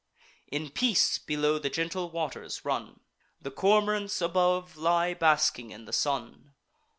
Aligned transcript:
In 0.47 0.71
peace 0.71 1.19
below 1.19 1.59
the 1.59 1.69
gentle 1.69 2.09
waters 2.09 2.65
run; 2.65 3.01
The 3.39 3.51
cormorants 3.51 4.19
above 4.19 4.75
lie 4.75 5.13
basking 5.13 5.69
in 5.69 5.85
the 5.85 5.93
sun. 5.93 6.55